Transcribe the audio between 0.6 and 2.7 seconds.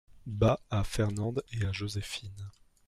à Fernande et à Joséphine.